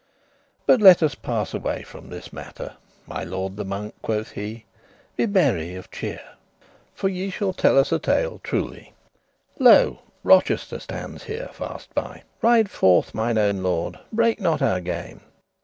[0.01, 0.03] <2>
[0.65, 2.73] But let us pass away from this mattere.
[3.05, 4.65] My lord the Monk," quoth he,
[5.15, 6.21] "be merry of cheer,
[6.95, 8.93] For ye shall tell a tale truely.
[9.59, 12.23] Lo, Rochester stands here faste by.
[12.41, 15.21] Ride forth, mine owen lord, break not our game.